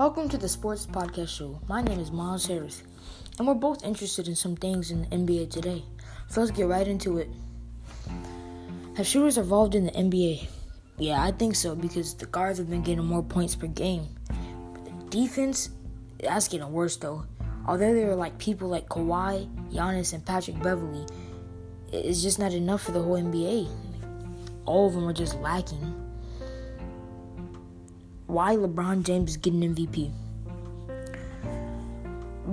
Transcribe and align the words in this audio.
Welcome 0.00 0.30
to 0.30 0.38
the 0.38 0.48
Sports 0.48 0.86
Podcast 0.86 1.28
Show. 1.28 1.60
My 1.68 1.82
name 1.82 2.00
is 2.00 2.10
Miles 2.10 2.46
Harris, 2.46 2.84
and 3.38 3.46
we're 3.46 3.52
both 3.52 3.84
interested 3.84 4.28
in 4.28 4.34
some 4.34 4.56
things 4.56 4.90
in 4.90 5.02
the 5.02 5.08
NBA 5.08 5.50
today. 5.50 5.84
So 6.26 6.40
let's 6.40 6.50
get 6.50 6.68
right 6.68 6.88
into 6.88 7.18
it. 7.18 7.28
Have 8.96 9.06
shooters 9.06 9.36
evolved 9.36 9.74
in 9.74 9.84
the 9.84 9.92
NBA? 9.92 10.48
Yeah, 10.96 11.22
I 11.22 11.32
think 11.32 11.54
so 11.54 11.74
because 11.74 12.14
the 12.14 12.24
guards 12.24 12.58
have 12.58 12.70
been 12.70 12.80
getting 12.80 13.04
more 13.04 13.22
points 13.22 13.54
per 13.54 13.66
game. 13.66 14.08
But 14.72 14.86
the 14.86 15.10
defense, 15.10 15.68
that's 16.18 16.48
getting 16.48 16.72
worse 16.72 16.96
though. 16.96 17.26
Although 17.66 17.92
there 17.92 18.10
are 18.10 18.16
like 18.16 18.38
people 18.38 18.70
like 18.70 18.88
Kawhi, 18.88 19.54
Giannis, 19.70 20.14
and 20.14 20.24
Patrick 20.24 20.62
Beverley, 20.62 21.04
it's 21.92 22.22
just 22.22 22.38
not 22.38 22.54
enough 22.54 22.84
for 22.84 22.92
the 22.92 23.02
whole 23.02 23.20
NBA. 23.20 23.68
All 24.64 24.86
of 24.86 24.94
them 24.94 25.06
are 25.06 25.12
just 25.12 25.34
lacking 25.40 26.09
why 28.30 28.54
LeBron 28.54 29.02
James 29.02 29.32
is 29.32 29.36
getting 29.36 29.74
MVP. 29.74 30.12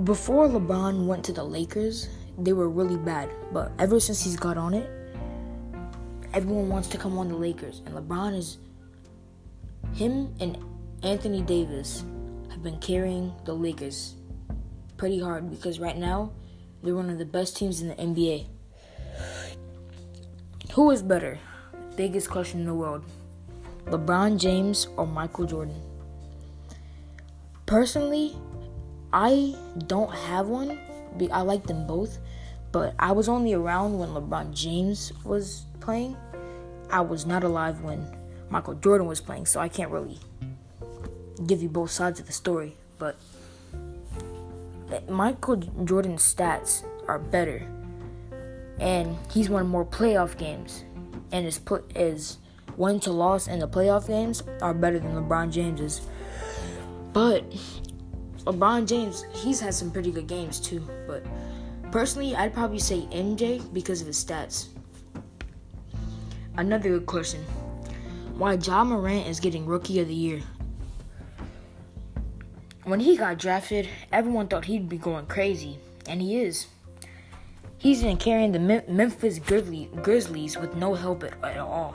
Before 0.04 0.48
LeBron 0.48 1.06
went 1.06 1.24
to 1.26 1.32
the 1.32 1.44
Lakers, 1.44 2.08
they 2.36 2.52
were 2.52 2.68
really 2.68 2.96
bad. 2.96 3.30
But 3.52 3.70
ever 3.78 4.00
since 4.00 4.22
he's 4.22 4.36
got 4.36 4.58
on 4.58 4.74
it, 4.74 4.90
everyone 6.34 6.68
wants 6.68 6.88
to 6.88 6.98
come 6.98 7.16
on 7.16 7.28
the 7.28 7.36
Lakers. 7.36 7.82
And 7.86 7.94
LeBron 7.94 8.36
is. 8.36 8.58
Him 9.94 10.34
and 10.40 10.58
Anthony 11.02 11.42
Davis 11.42 12.04
have 12.50 12.62
been 12.62 12.78
carrying 12.78 13.32
the 13.44 13.54
Lakers 13.54 14.16
pretty 14.96 15.20
hard 15.20 15.48
because 15.48 15.78
right 15.78 15.96
now 15.96 16.32
they're 16.82 16.94
one 16.94 17.08
of 17.08 17.18
the 17.18 17.24
best 17.24 17.56
teams 17.56 17.80
in 17.80 17.88
the 17.88 17.94
NBA. 17.94 18.46
Who 20.74 20.90
is 20.90 21.02
better? 21.02 21.38
Biggest 21.96 22.28
question 22.28 22.60
in 22.60 22.66
the 22.66 22.74
world. 22.74 23.04
LeBron 23.90 24.38
James 24.38 24.88
or 24.96 25.06
Michael 25.06 25.46
Jordan? 25.46 25.80
Personally, 27.66 28.36
I 29.12 29.54
don't 29.86 30.14
have 30.14 30.48
one. 30.48 30.78
I 31.32 31.42
like 31.42 31.66
them 31.66 31.86
both, 31.86 32.18
but 32.72 32.94
I 32.98 33.12
was 33.12 33.28
only 33.28 33.54
around 33.54 33.98
when 33.98 34.10
LeBron 34.10 34.52
James 34.52 35.12
was 35.24 35.64
playing. 35.80 36.16
I 36.90 37.00
was 37.00 37.26
not 37.26 37.44
alive 37.44 37.82
when 37.82 38.06
Michael 38.50 38.74
Jordan 38.74 39.06
was 39.06 39.20
playing, 39.20 39.46
so 39.46 39.60
I 39.60 39.68
can't 39.68 39.90
really 39.90 40.18
give 41.46 41.62
you 41.62 41.68
both 41.68 41.90
sides 41.90 42.20
of 42.20 42.26
the 42.26 42.32
story. 42.32 42.76
But 42.98 43.16
Michael 45.08 45.56
Jordan's 45.56 46.22
stats 46.22 46.84
are 47.06 47.18
better, 47.18 47.66
and 48.78 49.16
he's 49.30 49.48
won 49.48 49.66
more 49.66 49.84
playoff 49.84 50.36
games, 50.38 50.84
and 51.32 51.44
his 51.44 51.58
put 51.58 51.96
is 51.96 52.38
win 52.78 53.00
to 53.00 53.10
loss 53.10 53.48
in 53.48 53.58
the 53.58 53.68
playoff 53.68 54.06
games 54.06 54.42
are 54.62 54.72
better 54.72 54.98
than 54.98 55.12
LeBron 55.12 55.50
James's. 55.50 56.00
But 57.12 57.44
LeBron 58.44 58.86
James, 58.86 59.24
he's 59.32 59.60
had 59.60 59.74
some 59.74 59.90
pretty 59.90 60.12
good 60.12 60.28
games 60.28 60.60
too. 60.60 60.86
But 61.06 61.24
personally, 61.90 62.36
I'd 62.36 62.54
probably 62.54 62.78
say 62.78 63.00
MJ 63.10 63.60
because 63.74 64.00
of 64.00 64.06
his 64.06 64.24
stats. 64.24 64.68
Another 66.56 66.90
good 66.90 67.06
question. 67.06 67.42
Why 68.36 68.54
Ja 68.54 68.84
Morant 68.84 69.26
is 69.26 69.40
getting 69.40 69.66
rookie 69.66 69.98
of 70.00 70.08
the 70.08 70.14
year? 70.14 70.40
When 72.84 73.00
he 73.00 73.16
got 73.16 73.38
drafted, 73.38 73.88
everyone 74.12 74.46
thought 74.46 74.64
he'd 74.64 74.88
be 74.88 74.96
going 74.96 75.26
crazy, 75.26 75.78
and 76.08 76.22
he 76.22 76.40
is. 76.40 76.68
He's 77.76 78.02
been 78.02 78.16
carrying 78.16 78.52
the 78.52 78.84
Memphis 78.88 79.38
Grizzlies 79.38 80.56
with 80.56 80.74
no 80.74 80.94
help 80.94 81.24
at 81.24 81.58
all 81.58 81.94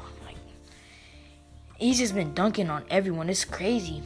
he's 1.78 2.00
just 2.00 2.16
been 2.16 2.34
dunking 2.34 2.70
on 2.70 2.84
everyone. 2.90 3.30
It's 3.30 3.46
crazy. 3.46 4.02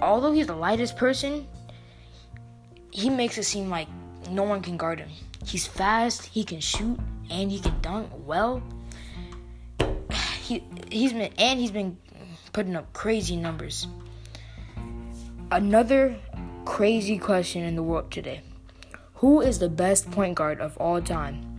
Although 0.00 0.32
he's 0.32 0.46
the 0.46 0.56
lightest 0.56 0.96
person, 0.96 1.46
he 2.90 3.10
makes 3.10 3.38
it 3.38 3.44
seem 3.44 3.68
like 3.68 3.88
no 4.30 4.42
one 4.42 4.62
can 4.62 4.76
guard 4.76 5.00
him. 5.00 5.08
He's 5.44 5.66
fast, 5.66 6.26
he 6.26 6.44
can 6.44 6.60
shoot, 6.60 6.98
and 7.30 7.50
he 7.50 7.60
can 7.60 7.80
dunk 7.80 8.10
well. 8.26 8.62
He 10.48 10.64
he's 10.90 11.12
been 11.12 11.30
and 11.36 11.60
he's 11.60 11.70
been 11.70 11.98
putting 12.54 12.74
up 12.74 12.92
crazy 12.94 13.36
numbers. 13.36 13.86
Another 15.50 16.16
crazy 16.64 17.18
question 17.18 17.64
in 17.64 17.76
the 17.76 17.82
world 17.82 18.10
today. 18.10 18.40
Who 19.16 19.40
is 19.40 19.58
the 19.58 19.68
best 19.68 20.10
point 20.10 20.36
guard 20.36 20.60
of 20.60 20.76
all 20.78 21.02
time? 21.02 21.57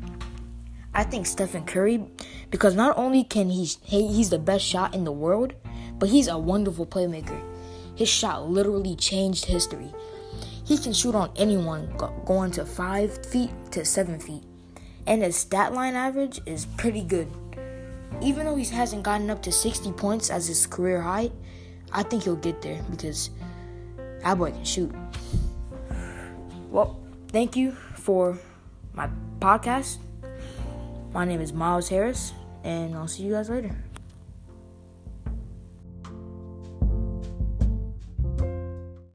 I 0.99 1.03
think 1.03 1.25
Stephen 1.25 1.63
Curry 1.63 2.03
because 2.51 2.75
not 2.75 2.97
only 2.97 3.23
can 3.23 3.49
he 3.49 3.63
he's 3.85 4.29
the 4.29 4.37
best 4.37 4.65
shot 4.65 4.93
in 4.93 5.05
the 5.05 5.13
world, 5.13 5.53
but 5.97 6.09
he's 6.09 6.27
a 6.27 6.37
wonderful 6.37 6.85
playmaker. 6.85 7.39
His 7.95 8.09
shot 8.09 8.49
literally 8.49 8.97
changed 8.97 9.45
history. 9.45 9.93
He 10.65 10.77
can 10.77 10.91
shoot 10.91 11.15
on 11.15 11.31
anyone 11.37 11.95
going 12.25 12.51
to 12.51 12.65
5 12.65 13.25
feet 13.27 13.49
to 13.71 13.85
7 13.85 14.19
feet. 14.19 14.43
And 15.07 15.23
his 15.23 15.37
stat 15.37 15.71
line 15.71 15.95
average 15.95 16.41
is 16.45 16.65
pretty 16.75 17.05
good. 17.05 17.31
Even 18.21 18.45
though 18.45 18.57
he 18.57 18.65
hasn't 18.65 19.03
gotten 19.03 19.29
up 19.29 19.41
to 19.43 19.53
60 19.53 19.93
points 19.93 20.29
as 20.29 20.49
his 20.49 20.67
career 20.67 20.99
high, 20.99 21.31
I 21.93 22.03
think 22.03 22.23
he'll 22.23 22.35
get 22.35 22.61
there 22.61 22.83
because 22.91 23.29
that 24.21 24.37
boy 24.37 24.51
can 24.51 24.65
shoot. 24.65 24.93
Well, 26.69 26.99
thank 27.29 27.55
you 27.55 27.71
for 27.95 28.37
my 28.91 29.07
podcast. 29.39 29.99
My 31.11 31.25
name 31.25 31.41
is 31.41 31.51
Miles 31.51 31.89
Harris, 31.89 32.33
and 32.63 32.93
I'll 32.93 33.07
see 33.07 33.23
you 33.23 33.33
guys 33.33 33.49
later. 33.49 33.75